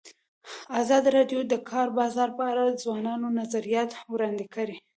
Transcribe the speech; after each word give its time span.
ازادي 0.81 1.09
راډیو 1.17 1.39
د 1.45 1.49
د 1.51 1.55
کار 1.69 1.87
بازار 1.99 2.29
په 2.37 2.43
اړه 2.51 2.61
د 2.65 2.71
ځوانانو 2.83 3.27
نظریات 3.39 3.89
وړاندې 4.13 4.45
کړي. 4.55 4.75